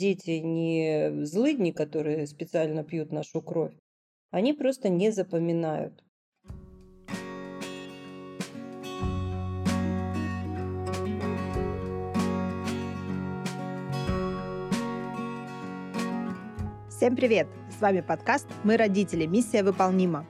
[0.00, 3.72] Дети не злыдни, которые специально пьют нашу кровь.
[4.30, 6.04] Они просто не запоминают.
[16.88, 17.48] Всем привет!
[17.76, 19.26] С вами подкаст «Мы родители.
[19.26, 20.24] Миссия выполнима».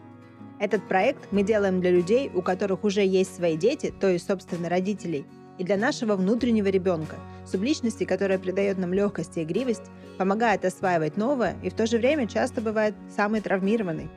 [0.59, 4.71] Этот проект мы делаем для людей, у которых уже есть свои дети, то есть, собственно,
[4.71, 5.27] родителей,
[5.59, 7.17] и для нашего внутреннего ребенка,
[7.49, 12.27] субличности, которая придает нам легкость и игривость, помогает осваивать новое и в то же время
[12.27, 14.09] часто бывает самый травмированный.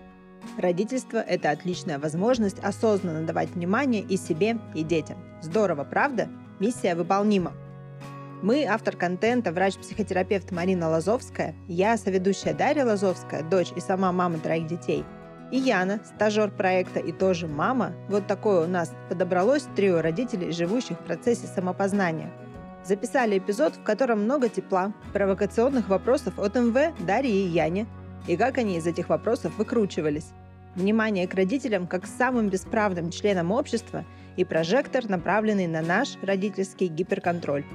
[0.58, 5.18] Родительство– это отличная возможность осознанно давать внимание и себе, и детям.
[5.42, 6.30] Здорово, правда?
[6.60, 7.54] Миссия выполнима.
[8.42, 14.66] Мы, автор контента, врач-психотерапевт Марина Лазовская, я, соведущая Дарья Лазовская, дочь и сама мама троих
[14.66, 15.06] детей,
[15.52, 20.98] и Яна, стажер проекта и тоже мама, вот такое у нас подобралось трио родителей, живущих
[20.98, 22.32] в процессе самопознания.
[22.84, 27.86] Записали эпизод, в котором много тепла, провокационных вопросов от МВ, Дарьи и Яне,
[28.28, 30.32] и как они из этих вопросов выкручивались.
[30.76, 34.06] Внимание к родителям как к самым бесправным членам общества
[34.38, 37.66] и прожектор, направленный на наш родительский гиперконтроль.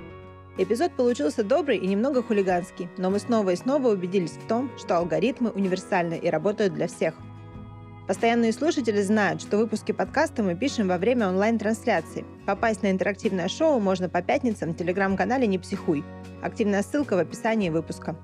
[0.58, 4.96] Эпизод получился добрый и немного хулиганский, но мы снова и снова убедились в том, что
[4.96, 7.14] алгоритмы универсальны и работают для всех.
[8.06, 12.24] Постоянные слушатели знают, что выпуски подкаста мы пишем во время онлайн-трансляции.
[12.46, 16.04] Попасть на интерактивное шоу можно по пятницам в телеграм-канале «Не психуй».
[16.40, 18.16] Активная ссылка в описании выпуска.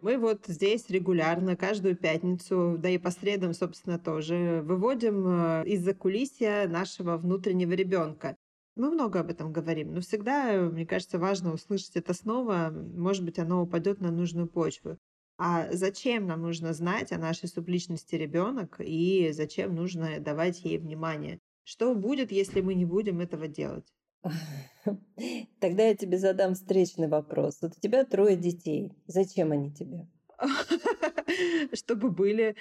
[0.00, 5.92] Мы вот здесь регулярно, каждую пятницу, да и по средам, собственно, тоже, выводим э, из-за
[5.92, 8.34] кулисья нашего внутреннего ребенка.
[8.76, 12.70] Мы много об этом говорим, но всегда, мне кажется, важно услышать это снова.
[12.72, 14.98] Может быть, оно упадет на нужную почву.
[15.36, 21.40] А зачем нам нужно знать о нашей субличности ребенок и зачем нужно давать ей внимание?
[21.64, 23.86] Что будет, если мы не будем этого делать?
[25.60, 27.58] Тогда я тебе задам встречный вопрос.
[27.62, 28.92] Вот у тебя трое детей.
[29.06, 30.06] Зачем они тебе?
[31.72, 32.56] Чтобы были.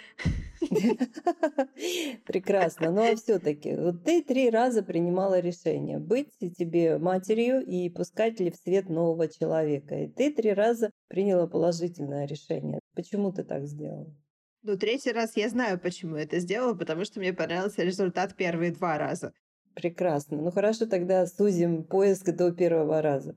[2.26, 2.92] Прекрасно.
[2.92, 8.52] Ну а все-таки, вот ты три раза принимала решение быть тебе матерью и пускать ли
[8.52, 9.96] в свет нового человека.
[9.96, 12.80] И ты три раза приняла положительное решение.
[12.96, 14.14] Почему ты так сделала?
[14.64, 18.72] Ну, третий раз я знаю, почему я это сделала, потому что мне понравился результат первые
[18.72, 19.34] два раза.
[19.76, 20.38] Прекрасно.
[20.38, 23.36] Ну хорошо, тогда сузим поиск до первого раза.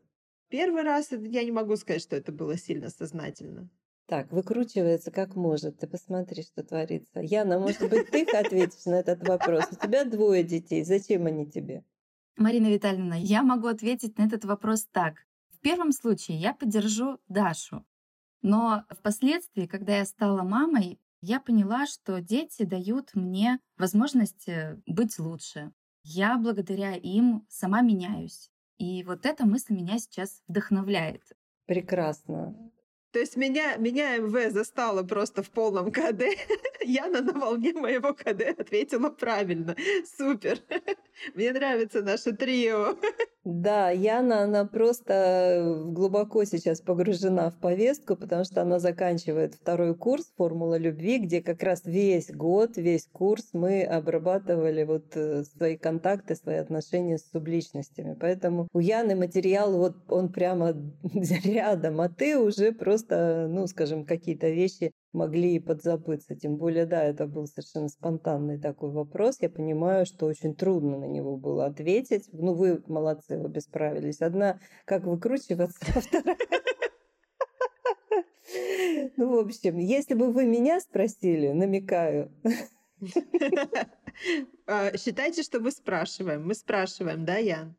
[0.49, 3.69] Первый раз я не могу сказать, что это было сильно сознательно.
[4.06, 5.78] Так, выкручивается как может.
[5.78, 7.21] Ты посмотри, что творится.
[7.21, 9.65] Яна, может быть, ты ответишь на этот вопрос?
[9.72, 10.84] У тебя двое детей.
[10.84, 11.84] Зачем они тебе?
[12.37, 15.27] Марина Витальевна, я могу ответить на этот вопрос так.
[15.50, 17.84] В первом случае я поддержу Дашу.
[18.43, 25.19] Но впоследствии, когда я стала мамой, я поняла, что дети дают мне возможность э, быть
[25.19, 25.72] лучше,
[26.05, 28.50] я благодаря им сама меняюсь.
[28.78, 31.22] И вот эта мысль меня сейчас вдохновляет.
[31.65, 32.55] Прекрасно.
[33.16, 36.25] То есть меня, меня МВ застала просто в полном КД.
[36.82, 39.75] Яна на волне моего КД ответила правильно.
[40.19, 40.59] Супер.
[41.34, 42.94] Мне нравится наше трио.
[43.49, 50.33] Да, Яна, она просто глубоко сейчас погружена в повестку, потому что она заканчивает второй курс
[50.37, 56.34] «Формула любви», где как раз весь год, весь курс мы обрабатывали вот э, свои контакты,
[56.34, 58.17] свои отношения с субличностями.
[58.21, 60.75] Поэтому у Яны материал, вот он прямо
[61.45, 66.37] рядом, а ты уже просто, ну, скажем, какие-то вещи могли и подзабыться.
[66.37, 69.38] Тем более, да, это был совершенно спонтанный такой вопрос.
[69.41, 72.28] Я понимаю, что очень трудно на него было ответить.
[72.32, 74.21] Ну, вы молодцы, вы справились.
[74.21, 76.37] Одна, как выкручиваться, а вторая...
[79.16, 82.31] Ну, в общем, если бы вы меня спросили, намекаю.
[84.66, 86.47] А, считайте, что мы спрашиваем.
[86.47, 87.77] Мы спрашиваем, да, Ян?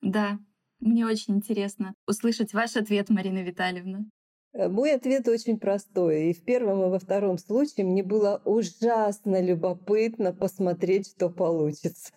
[0.00, 0.38] Да,
[0.80, 4.06] мне очень интересно услышать ваш ответ, Марина Витальевна.
[4.56, 6.30] Э, мой ответ очень простой.
[6.30, 12.12] И в первом, и во втором случае мне было ужасно любопытно посмотреть, что получится.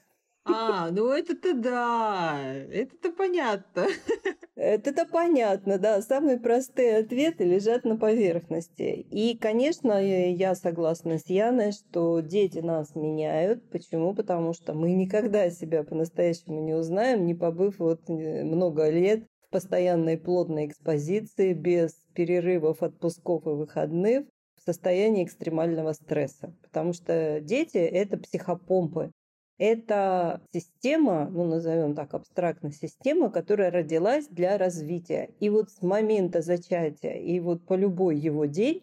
[0.46, 2.40] А, ну это-то да,
[2.72, 3.88] это-то понятно.
[4.56, 6.02] Это-то понятно, да.
[6.02, 9.06] Самые простые ответы лежат на поверхности.
[9.09, 13.70] И, конечно, я согласна с Яной, что дети нас меняют.
[13.70, 14.14] Почему?
[14.14, 20.17] Потому что мы никогда себя по-настоящему не узнаем, не побыв вот э, много лет постоянной
[20.17, 24.25] плотной экспозиции, без перерывов, отпусков и выходных,
[24.55, 26.53] в состоянии экстремального стресса.
[26.61, 29.11] Потому что дети– это психопомпы.
[29.57, 35.31] Это система, ну назовем так абстрактно, система, которая родилась для развития.
[35.41, 38.81] И вот с момента зачатия и вот по любой его день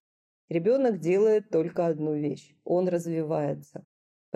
[0.51, 3.85] ребенок делает только одну вещь– он развивается.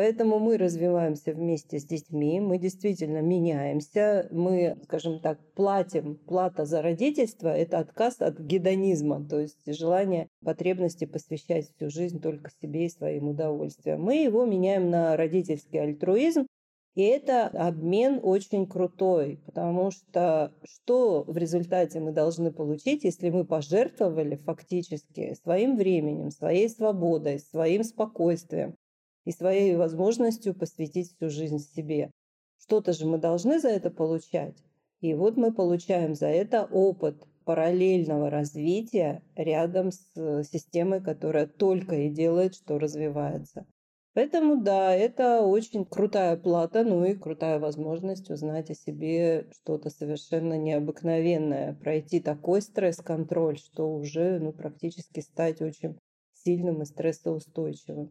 [0.01, 6.17] Поэтому мы развиваемся вместе с детьми, мы действительно меняемся, мы, скажем так, платим.
[6.17, 12.51] Плата за родительство– это отказ от гедонизма, то есть желание, потребности посвящать всю жизнь только
[12.63, 14.01] себе и своим удовольствиям.
[14.01, 16.47] Мы его меняем на родительский альтруизм,
[16.95, 23.45] и это обмен очень крутой, потому что что в результате мы должны получить, если мы
[23.45, 28.77] пожертвовали фактически своим временем, своей свободой, своим спокойствием,
[29.25, 32.11] и своей возможностью посвятить всю жизнь себе.
[32.59, 34.57] Что-то же мы должны за это получать.
[35.01, 41.97] И вот мы получаем за это опыт параллельного развития рядом с э, системой, которая только
[41.97, 43.67] и делает, что развивается.
[44.13, 50.59] Поэтому да, это очень крутая плата, ну и крутая возможность узнать о себе что-то совершенно
[50.59, 55.97] необыкновенное, пройти такой стресс-контроль, что уже ну, практически стать очень
[56.35, 58.11] сильным и стрессоустойчивым.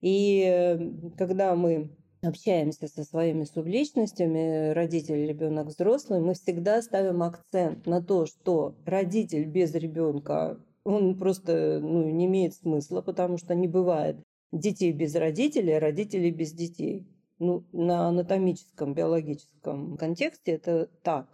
[0.00, 1.90] И эм, когда мы
[2.22, 9.44] общаемся со своими субличностями, родитель, ребенок, взрослый, мы всегда ставим акцент на то, что родитель
[9.44, 14.16] без ребенка, он просто ну, не имеет смысла, потому что не бывает
[14.52, 17.06] детей без родителей, а родителей без детей.
[17.38, 21.28] Ну, на анатомическом, биологическом контексте это так.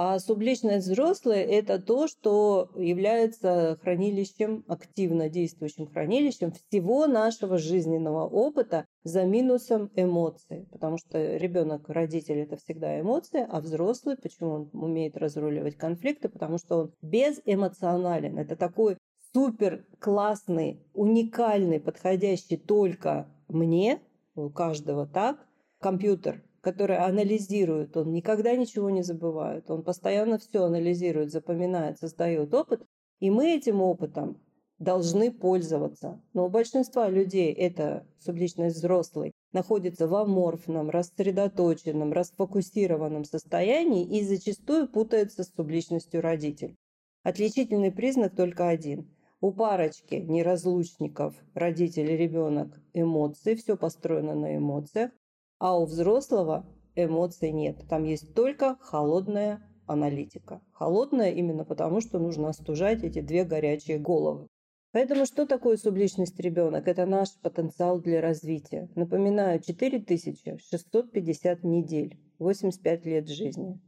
[0.00, 8.86] А субличность взрослой– это то, что является хранилищем, активно действующим хранилищем всего нашего жизненного опыта
[9.02, 10.68] за минусом эмоций.
[10.70, 16.28] Потому что ребенок, родитель– это всегда эмоции, а взрослый, почему он умеет разруливать конфликты?
[16.28, 18.38] Потому что он безэмоционален.
[18.38, 18.98] Это такой
[19.32, 23.98] супер классный, уникальный, подходящий только мне,
[24.36, 25.44] у каждого так,
[25.80, 32.84] компьютер, который анализирует, он никогда ничего не забывает, он постоянно все анализирует, запоминает, создает опыт,
[33.20, 34.40] и мы этим опытом
[34.78, 36.20] должны пользоваться.
[36.32, 44.88] Но у большинства людей это субличность взрослый находится в аморфном, рассредоточенном, расфокусированном состоянии и зачастую
[44.88, 46.76] путается с субличностью родитель.
[47.24, 49.10] Отличительный признак только один.
[49.40, 55.10] У парочки неразлучников родитель и ребенок эмоции, все построено на эмоциях,
[55.58, 57.84] а у взрослого эмоций нет.
[57.88, 60.60] Там есть только холодная аналитика.
[60.72, 64.46] Холодная именно потому, что нужно остужать эти две горячие головы.
[64.92, 66.88] Поэтому что такое субличность ребенок?
[66.88, 68.88] Это наш потенциал для развития.
[68.94, 73.78] Напоминаю, 4650 недель, 85 лет жизни.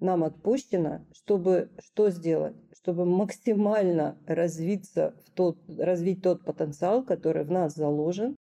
[0.00, 2.54] Нам отпущено, чтобы что сделать?
[2.72, 8.36] Чтобы максимально развиться в тот, развить тот потенциал, который в нас заложен,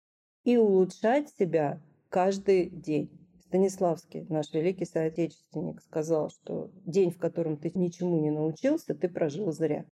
[0.44, 3.10] и улучшать себя каждый день.
[3.40, 9.52] Станиславский, наш великий соотечественник, сказал, что день, в котором ты ничему не научился, ты прожил
[9.52, 9.86] зря.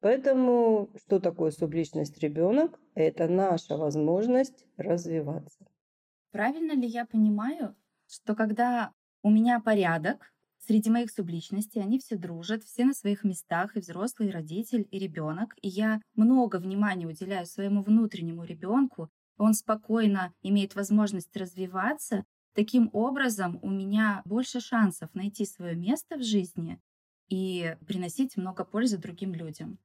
[0.00, 2.78] Поэтому что такое субличность ребенок?
[2.94, 5.66] Это наша возможность развиваться.
[6.32, 7.76] Правильно ли я понимаю,
[8.06, 8.92] что когда
[9.22, 14.28] у меня порядок, среди моих субличностей они все дружат, все на своих местах, и взрослый,
[14.28, 19.08] и родитель, и ребенок, и я много внимания уделяю своему внутреннему ребенку,
[19.38, 22.24] он спокойно имеет возможность развиваться,
[22.54, 26.80] таким образом у меня больше шансов найти свое место в жизни
[27.28, 29.78] и приносить много пользы другим людям.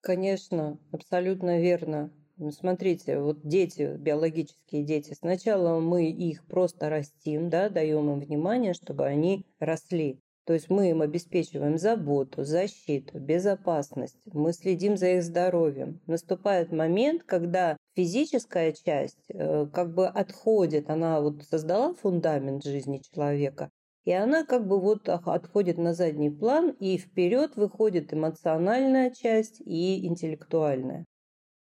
[0.00, 2.12] Конечно, абсолютно верно.
[2.50, 9.06] Смотрите, вот дети, биологические дети, сначала мы их просто растим, да, даем им внимание, чтобы
[9.06, 10.20] они росли.
[10.48, 16.00] То есть мы им обеспечиваем заботу, защиту, безопасность, мы следим за их здоровьем.
[16.06, 23.68] Наступает момент, когда физическая часть э, как бы отходит, она вот создала фундамент жизни человека,
[24.06, 30.06] и она как бы вот отходит на задний план, и вперед выходит эмоциональная часть и
[30.06, 31.04] интеллектуальная.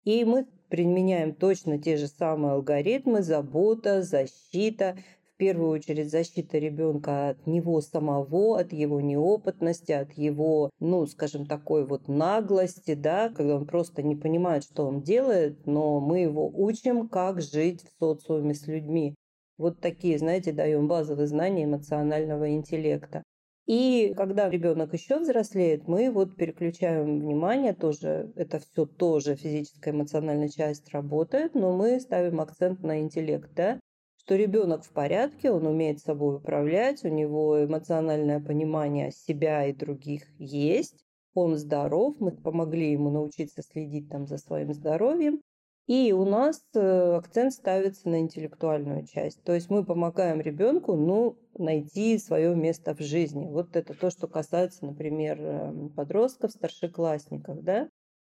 [0.05, 4.97] И мы применяем точно те же самые алгоритмы, забота, защита,
[5.41, 11.87] первую очередь защита ребенка от него самого, от его неопытности, от его, ну, скажем, такой
[11.87, 17.09] вот наглости, да, когда он просто не понимает, что он делает, но мы его учим,
[17.09, 19.15] как жить в социуме с людьми.
[19.57, 23.23] Вот такие, знаете, даем базовые знания эмоционального интеллекта.
[23.65, 30.51] И когда ребенок еще взрослеет, мы вот переключаем внимание, тоже это все тоже физическая эмоциональная
[30.51, 33.81] часть работает, но мы ставим акцент на интеллект, да,
[34.21, 40.25] что ребенок в порядке, он умеет собой управлять, у него эмоциональное понимание себя и других
[40.39, 45.41] есть, он здоров, мы помогли ему научиться следить там за своим здоровьем,
[45.87, 49.43] и у нас э, акцент ставится на интеллектуальную часть.
[49.43, 53.47] То есть мы помогаем ребенку ну, найти свое место в жизни.
[53.47, 57.63] Вот это то, что касается, например, эм, подростков, старшеклассников.
[57.65, 57.89] Да?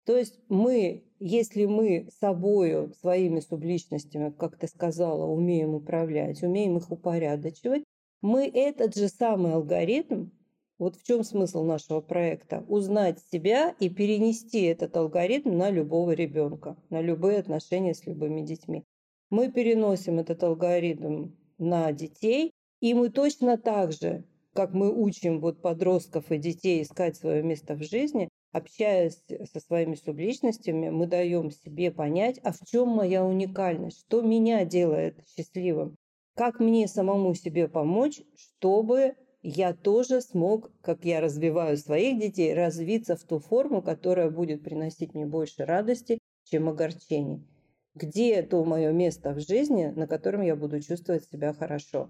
[0.05, 6.91] То есть мы, если мы собою, своими субличностями, как ты сказала, умеем управлять, умеем их
[6.91, 7.83] упорядочивать,
[8.21, 10.29] мы этот же самый алгоритм,
[10.77, 16.77] вот в чем смысл нашего проекта, узнать себя и перенести этот алгоритм на любого ребенка,
[16.89, 18.83] на любые отношения с любыми детьми.
[19.31, 25.61] Мы переносим этот алгоритм на детей, и мы точно так же, как мы учим вот
[25.61, 29.21] подростков и детей искать свое место в жизни, общаясь
[29.51, 35.19] со своими субличностями, мы даем себе понять, а в чем моя уникальность, что меня делает
[35.27, 35.97] счастливым,
[36.35, 43.17] как мне самому себе помочь, чтобы я тоже смог, как я развиваю своих детей, развиться
[43.17, 47.45] в ту форму, которая будет приносить мне больше радости, чем огорчений.
[47.93, 52.09] Где то мое место в жизни, на котором я буду чувствовать себя хорошо?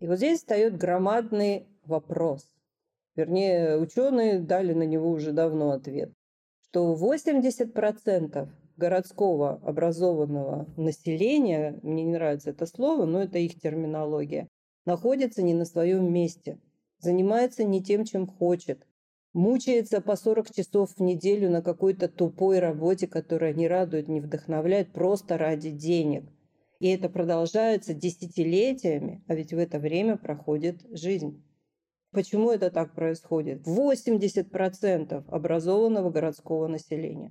[0.00, 2.55] И вот здесь встает громадный вопрос.
[3.16, 6.12] Вернее, ученые дали на него уже давно ответ,
[6.68, 14.48] что 80% городского образованного населения, мне не нравится это слово, но это их терминология,
[14.84, 16.58] находится не на своем месте,
[16.98, 18.86] занимается не тем, чем хочет,
[19.32, 24.92] мучается по 40 часов в неделю на какой-то тупой работе, которая не радует, не вдохновляет,
[24.92, 26.24] просто ради денег.
[26.80, 31.42] И это продолжается десятилетиями, а ведь в это время проходит жизнь.
[32.16, 33.66] Почему это так происходит?
[33.66, 37.30] 80% образованного городского населения.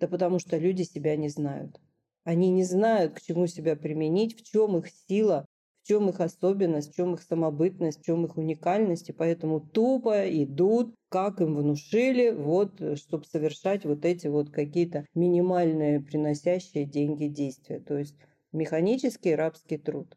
[0.00, 1.80] Да потому что люди себя не знают.
[2.24, 5.46] Они не знают, к чему себя применить, в чем их сила,
[5.84, 9.10] в чем их особенность, в чем их самобытность, в чем их уникальность.
[9.10, 16.00] И поэтому тупо идут, как им внушили, вот, чтобы совершать вот эти вот какие-то минимальные
[16.00, 17.78] приносящие деньги действия.
[17.78, 18.16] То есть
[18.50, 20.16] механический рабский труд.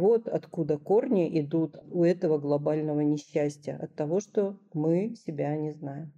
[0.00, 6.10] Вот откуда корни идут у этого глобального несчастья, от того, что мы себя не знаем.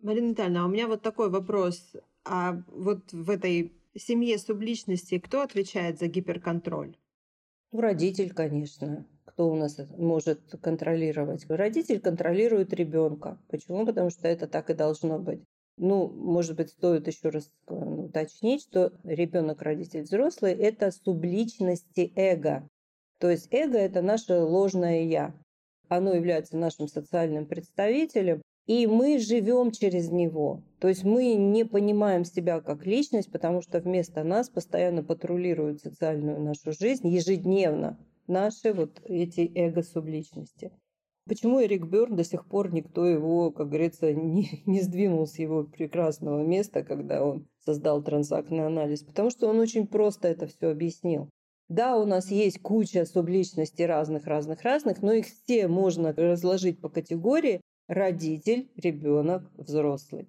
[0.00, 1.94] Марина Витальевна, а у меня вот такой вопрос.
[2.24, 6.96] А вот в этой семье субличности кто отвечает за гиперконтроль?
[7.70, 9.06] Ну, родитель, конечно.
[9.26, 11.44] Кто у нас может контролировать?
[11.50, 13.38] Родитель контролирует ребенка.
[13.50, 13.84] Почему?
[13.84, 15.44] Потому что это так и должно быть.
[15.76, 22.66] Ну, может быть, стоит еще раз э, уточнить, что ребенок, родитель, взрослый– это субличности эго.
[23.18, 25.34] То есть эго– это наше ложное «я».
[25.88, 30.62] Оно является нашим социальным представителем, и мы живем через него.
[30.78, 36.40] То есть мы не понимаем себя как личность, потому что вместо нас постоянно патрулируют социальную
[36.40, 40.70] нашу жизнь ежедневно наши вот эти эго-субличности.
[41.26, 45.64] Почему Эрик Бёрн до сих пор никто его, как говорится, не, не сдвинул с его
[45.64, 49.02] прекрасного места, когда он создал транзактный анализ?
[49.02, 51.30] Потому что он очень просто это все объяснил.
[51.68, 58.70] Да, у нас есть куча субличностей разных-разных-разных, но их все можно разложить по категории родитель,
[58.76, 60.28] ребенок, взрослый.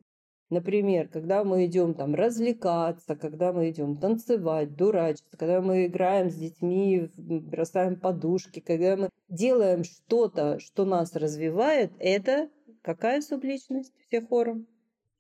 [0.50, 6.36] Например, когда мы идем там развлекаться, когда мы идем танцевать, дурачиться, когда мы играем с
[6.36, 12.50] детьми, бросаем подушки, когда мы делаем что-то, что нас развивает, это
[12.81, 14.65] какая субличность все хором?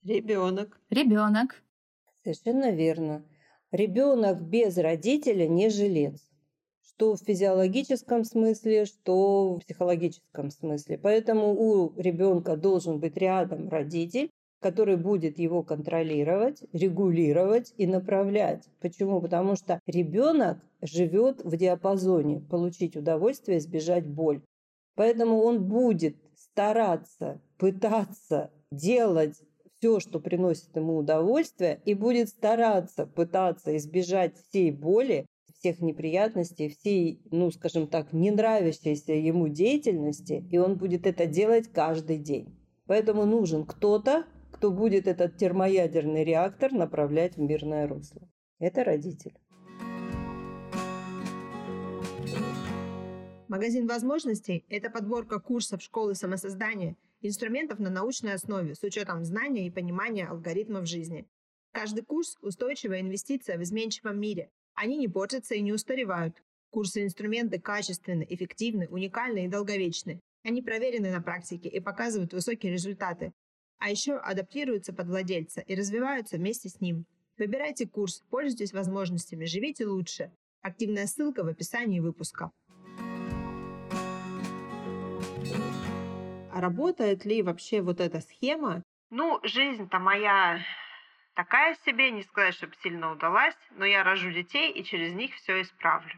[0.03, 0.79] Ребенок.
[0.89, 1.61] Ребенок.
[2.23, 3.23] Совершенно верно.
[3.71, 6.27] Ребенок без родителя не жилец.
[6.81, 10.97] Что в физиологическом смысле, что в психологическом смысле.
[10.97, 18.67] Поэтому у ребенка должен быть рядом родитель, который будет его контролировать, регулировать и направлять.
[18.81, 19.21] Почему?
[19.21, 24.41] Потому что ребенок живет в диапазоне получить удовольствие, избежать боль.
[24.95, 29.41] Поэтому он будет стараться, пытаться делать
[29.79, 35.25] все, что приносит ему удовольствие, и будет стараться пытаться избежать всей боли,
[35.57, 41.71] всех неприятностей, всей, ну, скажем так, не нравящейся ему деятельности, и он будет это делать
[41.71, 42.57] каждый день.
[42.87, 48.27] Поэтому нужен кто-то, кто будет этот термоядерный реактор направлять в мирное русло.
[48.59, 49.33] Это родитель.
[53.47, 59.71] Магазин возможностей– это подборка курсов школы самосоздания– инструментов на научной основе с учетом знания и
[59.71, 61.27] понимания алгоритмов жизни.
[61.71, 64.49] Каждый курс– устойчивая инвестиция в изменчивом мире.
[64.73, 66.41] Они не портятся и не устаревают.
[66.71, 70.19] Курсы и инструменты качественны, эффективны, уникальны и долговечны.
[70.43, 73.33] Они проверены на практике и показывают высокие результаты.
[73.77, 77.05] А еще адаптируются под владельца и развиваются вместе с ним.
[77.37, 80.31] Выбирайте курс, пользуйтесь возможностями, живите лучше.
[80.61, 82.51] Активная ссылка в описании выпуска.
[86.61, 88.83] Работает ли вообще вот эта схема?
[89.09, 90.59] Ну, жизнь-то моя
[91.35, 95.61] такая себе, не сказать, чтобы сильно удалась, но я рожу детей и через них все
[95.61, 96.13] исправлю.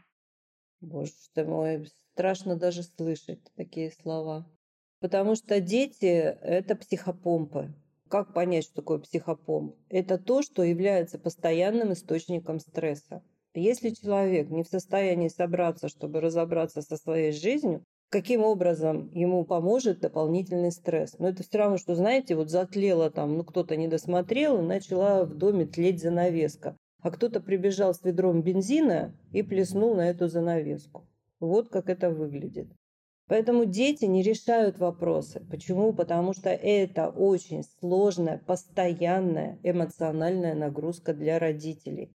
[0.81, 4.45] Боже ты мой, страшно даже слышать такие слова.
[4.99, 6.05] Потому что дети–
[6.41, 7.73] это психопомпы.
[8.09, 9.75] как понять, что такое психопомп?
[9.89, 13.23] Это то, что является постоянным источником стресса.
[13.53, 20.01] Если человек не в состоянии собраться, чтобы разобраться со своей жизнью, каким образом ему поможет
[20.01, 21.15] дополнительный стресс.
[21.17, 25.23] Но это все равно, что, знаете, вот затлела там, ну кто-то не досмотрел, и начала
[25.23, 26.75] в доме тлеть занавеска.
[27.01, 31.07] А кто-то прибежал с ведром бензина и плеснул на эту занавеску.
[31.39, 32.67] Вот как это выглядит.
[33.27, 35.39] Поэтому дети не решают вопросы.
[35.49, 35.93] Почему?
[35.93, 42.11] Потому что это очень сложная, постоянная эмоциональная нагрузка для родителей.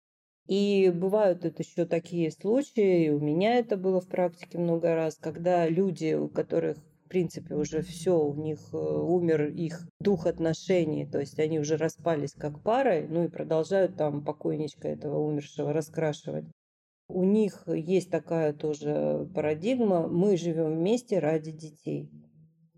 [0.48, 5.68] И бывают это еще такие случаи, у меня это было в практике много раз, когда
[5.68, 11.20] люди, у которых в принципе уже все, у них э, умер их дух отношений, то
[11.20, 16.46] есть они уже распались как пара, ну и продолжают там покойничка этого умершего раскрашивать.
[17.08, 22.10] У них есть такая тоже парадигма «мы живем вместе ради детей».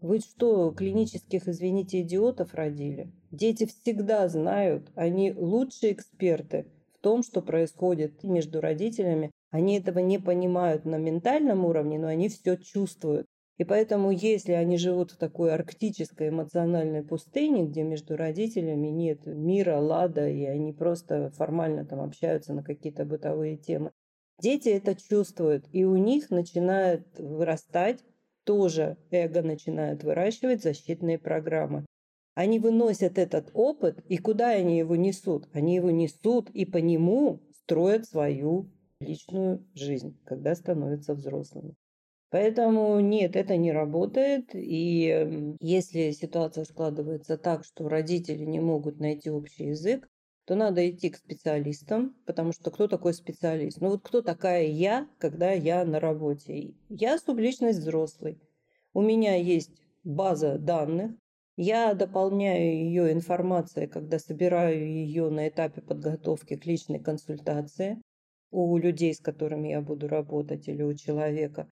[0.01, 3.11] Вы что, клинических, извините, идиотов родили?
[3.31, 6.67] Дети всегда знают, они лучшие эксперты
[7.05, 9.31] том, что происходит между родителями.
[9.51, 13.27] Они этого не понимают на ментальном уровне, но они все чувствуют.
[13.59, 19.77] И поэтому, если они живут в такой арктической эмоциональной пустыне, где между родителями нет мира,
[19.77, 23.91] лада, и они просто формально там общаются на какие-то бытовые темы,
[24.41, 28.03] дети это чувствуют, и у них начинает вырастать
[28.45, 31.85] тоже эго начинает выращивать защитные программы.
[32.35, 35.49] Они выносят этот опыт, и куда они его несут?
[35.53, 41.75] Они его несут и по нему строят свою личную жизнь, когда становятся взрослыми.
[42.31, 44.51] Поэтому нет, это не работает.
[44.55, 50.09] И если ситуация складывается так, что родители не могут найти общий язык,
[50.45, 53.81] то надо идти к специалистам, потому что кто такой специалист?
[53.81, 56.75] Ну вот кто такая я, когда я на работе?
[56.89, 58.41] Я субличность взрослый.
[58.93, 59.71] У меня есть
[60.03, 61.13] база данных,
[61.57, 68.01] я дополняю ее информацией, когда собираю ее на этапе подготовки к личной консультации
[68.51, 71.69] у людей, с которыми я буду работать, или у человека.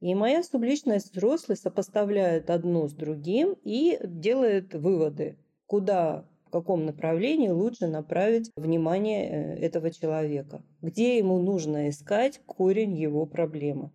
[0.00, 7.48] И моя субличность взрослый сопоставляет одно с другим и делает выводы, куда, в каком направлении
[7.48, 13.90] лучше направить внимание э, этого человека, где ему нужно искать корень его проблемы.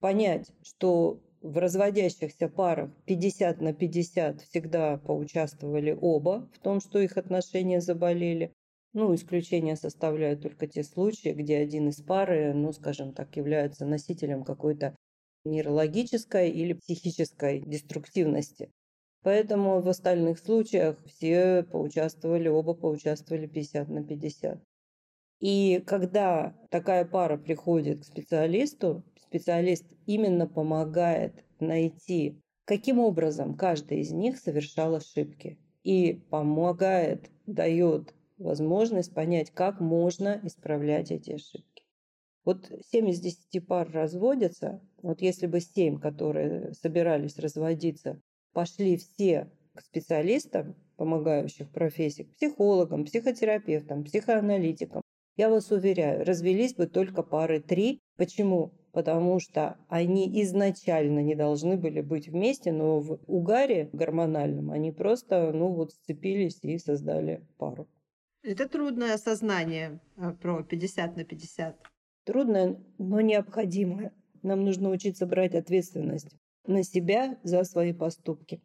[0.00, 7.18] Понять, что в разводящихся парах 50 на 50 всегда поучаствовали оба в том, что их
[7.18, 8.54] отношения заболели.
[8.94, 14.42] Ну, исключения составляют только те случаи, где один из пары, ну, скажем так, является носителем
[14.42, 14.96] какой-то
[15.44, 18.70] нейрологической или психической деструктивности.
[19.22, 24.62] Поэтому в остальных случаях все поучаствовали, оба поучаствовали 50 на 50.
[25.40, 34.12] И когда такая пара приходит к специалисту, специалист именно помогает найти, каким образом каждый из
[34.12, 35.58] них совершал ошибки.
[35.82, 41.84] И помогает, дает возможность понять, как можно исправлять эти ошибки.
[42.44, 44.80] Вот 7 из 10 пар разводятся.
[45.02, 48.20] Вот если бы 7, которые собирались разводиться,
[48.52, 55.02] пошли все к специалистам, помогающих профессий, психологам, психотерапевтам, психоаналитикам,
[55.36, 58.00] я вас уверяю, развелись бы только пары три.
[58.16, 58.72] Почему?
[58.94, 65.50] Потому что они изначально не должны были быть вместе, но в угаре гормональном они просто,
[65.52, 67.88] ну вот, сцепились и создали пару.
[68.44, 71.76] Это трудное осознание э, про 50 на 50.
[72.24, 74.12] Трудное, но необходимое.
[74.42, 78.62] Нам нужно учиться брать ответственность на себя за свои поступки.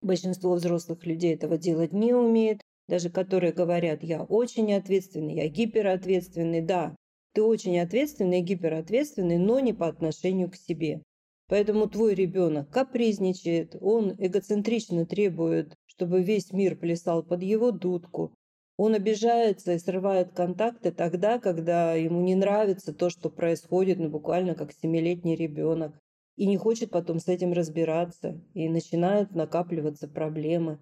[0.00, 6.60] Большинство взрослых людей этого делать не умеет, даже которые говорят, я очень ответственный, я гиперответственный,
[6.60, 6.94] да,
[7.32, 11.02] ты очень ответственный и гиперответственный, но не по отношению к себе.
[11.48, 18.32] Поэтому твой ребенок капризничает, он эгоцентрично требует, чтобы весь мир плясал под его дудку.
[18.78, 24.54] Он обижается и срывает контакты тогда, когда ему не нравится то, что происходит, ну буквально
[24.54, 25.94] как семилетний ребенок.
[26.36, 28.40] И не хочет потом с этим разбираться.
[28.54, 30.78] И начинают накапливаться проблемы.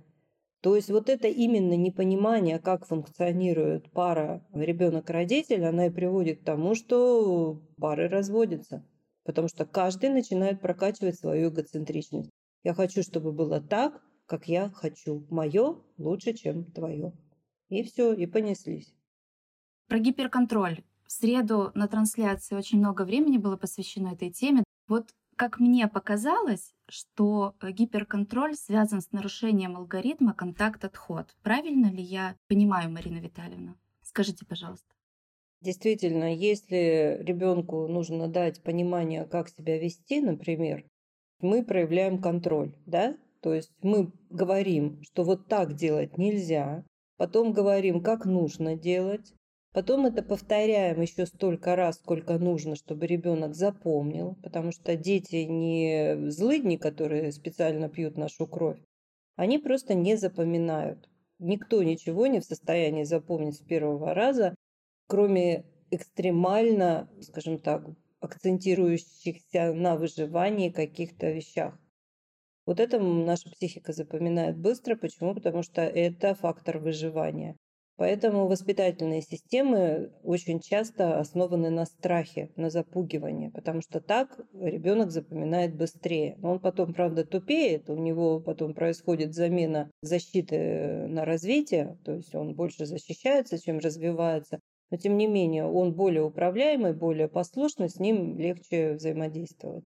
[0.60, 6.74] То есть вот это именно непонимание, как функционирует пара ребенок-родитель, она и приводит к тому,
[6.74, 8.84] что пары разводятся.
[9.24, 12.30] Потому что каждый начинает прокачивать свою эгоцентричность.
[12.62, 15.26] Я хочу, чтобы было так, как я хочу.
[15.30, 17.12] Мое лучше, чем твое.
[17.68, 18.94] И все, и понеслись.
[19.88, 20.82] Про гиперконтроль.
[21.06, 24.62] В среду на трансляции очень много времени было посвящено этой теме.
[24.88, 25.08] Вот
[25.40, 31.34] как мне показалось, что э, гиперконтроль связан с нарушением алгоритма контакт-отход.
[31.42, 33.74] Правильно ли я понимаю, Марина Витальевна?
[34.02, 34.92] Скажите, пожалуйста.
[35.62, 40.84] Действительно, если ребенку нужно дать понимание, как себя вести, например,
[41.40, 43.16] мы проявляем контроль, да?
[43.40, 46.84] то есть мы говорим, что вот так делать нельзя,
[47.16, 49.32] потом говорим, как нужно делать,
[49.72, 56.30] потом это повторяем еще столько раз, сколько нужно, чтобы ребенок запомнил, потому что дети не
[56.30, 58.78] злыдни, которые специально пьют нашу кровь,
[59.36, 61.08] они просто не запоминают.
[61.38, 64.54] Никто ничего не в состоянии запомнить с первого раза,
[65.06, 67.84] кроме экстремально, скажем так,
[68.20, 71.78] акцентирующихся на выживании каких-то вещах.
[72.66, 74.94] Вот это наша психика запоминает быстро.
[74.96, 75.34] Почему?
[75.34, 77.56] Потому что это фактор выживания.
[78.00, 85.76] Поэтому воспитательные системы очень часто основаны на страхе, на запугивании, потому что так ребенок запоминает
[85.76, 86.38] быстрее.
[86.42, 92.54] Он потом, правда, тупеет, у него потом происходит замена защиты на развитие, то есть он
[92.54, 94.60] больше защищается, чем развивается.
[94.90, 99.84] Но тем не менее, он более управляемый, более послушный, с ним легче взаимодействовать.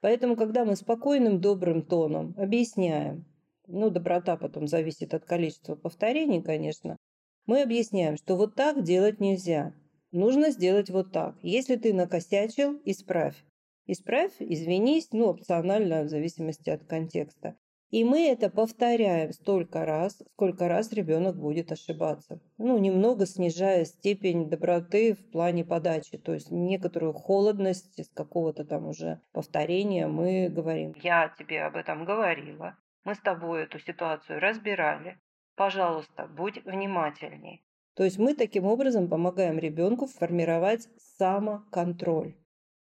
[0.00, 3.26] Поэтому, когда мы спокойным, добрым тоном объясняем,
[3.66, 6.96] ну, доброта потом зависит от количества повторений, конечно,
[7.46, 9.72] мы объясняем, что вот так делать нельзя.
[10.10, 11.36] Нужно сделать вот так.
[11.42, 13.36] Если ты накосячил, исправь.
[13.86, 17.56] Исправь, извинись, ну, опционально, в зависимости от контекста.
[17.92, 22.40] И мы это повторяем столько раз, сколько раз ребенок будет ошибаться.
[22.56, 26.16] Ну, немного снижая степень доброты в плане подачи.
[26.16, 30.94] То есть некоторую холодность из какого-то там уже повторения мы говорим.
[31.02, 32.78] Я тебе об этом говорила.
[33.04, 35.18] Мы с тобой эту ситуацию разбирали.
[35.56, 37.62] Пожалуйста, будь внимательней.
[37.94, 40.88] То есть мы таким образом помогаем ребенку формировать
[41.18, 42.34] самоконтроль.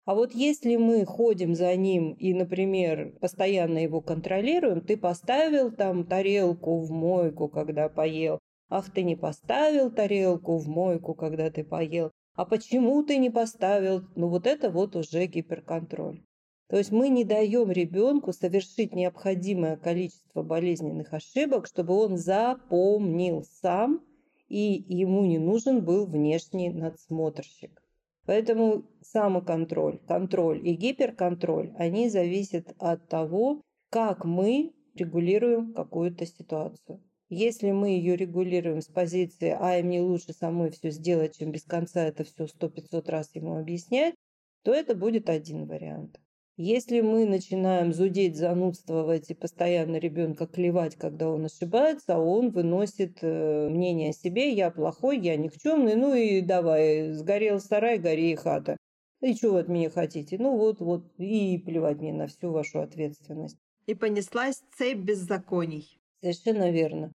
[0.05, 6.07] А вот если мы ходим за ним и, например, постоянно его контролируем, ты поставил там
[6.07, 12.11] тарелку в мойку, когда поел, ах, ты не поставил тарелку в мойку, когда ты поел,
[12.35, 14.05] а почему ты не поставил?
[14.15, 16.23] Ну вот это вот уже гиперконтроль.
[16.71, 24.05] То есть мы не даем ребенку совершить необходимое количество болезненных ошибок, чтобы он запомнил сам,
[24.47, 27.83] и ему не нужен был внешний надсмотрщик.
[28.25, 37.03] Поэтому самоконтроль, контроль и гиперконтроль, они зависят от того, как мы регулируем какую-то ситуацию.
[37.29, 42.05] Если мы ее регулируем с позиции «а мне лучше самой все сделать, чем без конца
[42.05, 44.15] это все сто-пятьсот раз ему объяснять»,
[44.63, 46.21] то это будет один вариант.
[46.63, 53.71] Если мы начинаем зудеть, занудствовать и постоянно ребенка клевать, когда он ошибается, он выносит э,
[53.71, 58.77] мнение о себе, я плохой, я никчемный, ну и давай, сгорел сарай, гори и хата.
[59.23, 60.37] И что вы от меня хотите?
[60.39, 63.57] Ну вот, вот, и плевать мне на всю вашу ответственность.
[63.87, 65.99] И понеслась цепь беззаконий.
[66.21, 67.11] Совершенно верно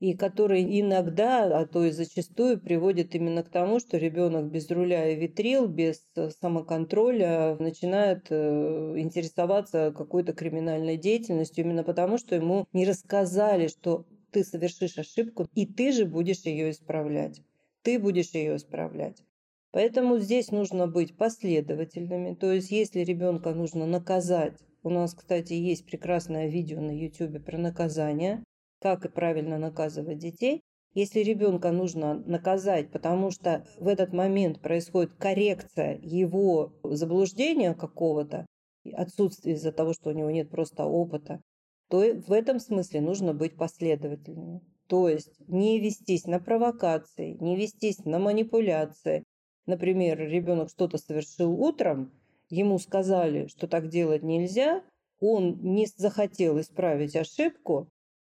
[0.00, 5.10] и который иногда, а то и зачастую приводит именно к тому, что ребенок без руля
[5.10, 12.66] и витрил, без э, самоконтроля начинает э, интересоваться какой-то криминальной деятельностью именно потому, что ему
[12.72, 17.40] не рассказали, что ты совершишь ошибку, и ты же будешь ее исправлять.
[17.82, 19.22] Ты будешь ее исправлять.
[19.70, 22.34] Поэтому здесь нужно быть последовательными.
[22.34, 27.58] То есть, если ребенка нужно наказать, у нас, кстати, есть прекрасное видео на YouTube про
[27.58, 28.42] наказание,
[28.84, 30.60] как и правильно наказывать детей.
[30.92, 38.44] Если ребенка нужно наказать, потому что в этот момент происходит коррекция его заблуждения какого-то,
[38.92, 41.40] отсутствие из-за того, что у него нет просто опыта,
[41.88, 44.60] то в этом смысле нужно быть последовательным.
[44.86, 49.24] То есть не вестись на провокации, не вестись на манипуляции.
[49.64, 52.12] Например, ребенок что-то совершил утром,
[52.50, 54.82] ему сказали, что так делать нельзя,
[55.20, 57.88] он не захотел исправить ошибку,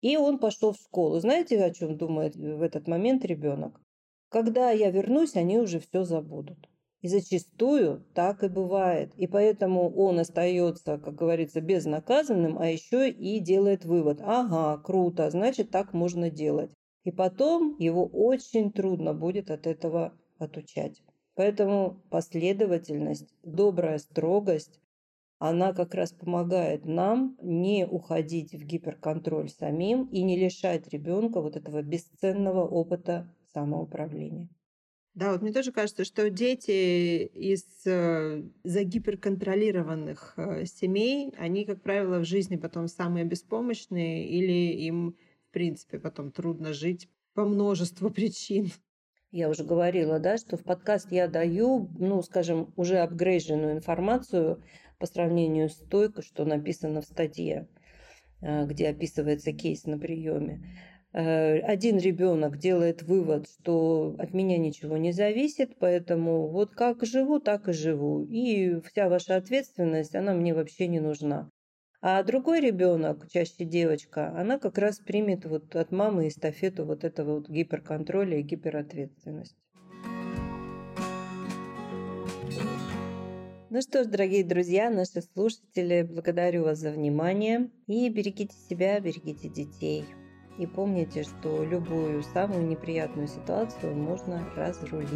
[0.05, 1.19] и он пошел в школу.
[1.19, 3.81] Знаете, о чем думает в этот момент ребенок?
[4.29, 6.69] Когда я вернусь, они уже все забудут.
[7.01, 9.15] И зачастую так и бывает.
[9.15, 14.19] И поэтому он остается, как говорится, безнаказанным, а еще и делает вывод.
[14.21, 16.71] Ага, круто, значит так можно делать.
[17.03, 21.01] И потом его очень трудно будет от этого отучать.
[21.33, 24.79] Поэтому последовательность, добрая строгость
[25.49, 31.55] она как раз помогает нам не уходить в гиперконтроль самим и не лишать ребенка вот
[31.55, 34.49] этого бесценного опыта самоуправления.
[35.15, 42.19] Да, вот мне тоже кажется, что дети из э, загиперконтролированных э, семей, они, как правило,
[42.19, 45.15] в жизни потом самые беспомощные или им,
[45.49, 48.71] в принципе, потом трудно жить по множеству причин.
[49.31, 54.61] Я уже говорила, да, что в подкаст я даю, ну, скажем, уже апгрейженную информацию
[54.99, 57.67] по сравнению с той, что написано в статье,
[58.41, 60.61] э, где описывается кейс на приеме.
[61.13, 67.39] Э, один ребенок делает вывод, что от меня ничего не зависит, поэтому вот как живу,
[67.39, 68.25] так и живу.
[68.25, 71.49] И вся ваша ответственность, она мне вообще не нужна.
[72.01, 77.35] А другой ребенок, чаще девочка, она как раз примет вот от мамы эстафету вот этого
[77.35, 79.64] вот гиперконтроля и гиперответственности.
[83.75, 87.69] Ну что ж, дорогие друзья, наши слушатели, благодарю вас за внимание.
[87.87, 90.05] И берегите себя, берегите детей.
[90.57, 95.09] И помните, что любую самую неприятную ситуацию можно разрулить,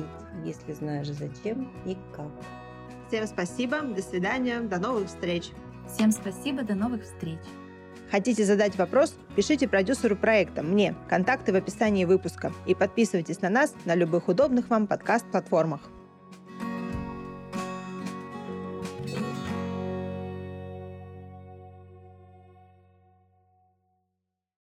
[0.44, 2.34] если знаешь зачем и как.
[3.08, 5.52] Всем спасибо, до свидания, до новых встреч.
[5.88, 7.40] Всем спасибо, до новых встреч.
[8.12, 9.16] Хотите задать вопрос?
[9.38, 12.52] Пишите продюсеру проекта, мне, контакты в описании выпуска.
[12.68, 15.90] И подписывайтесь на нас на любых удобных вам подкаст-платформах.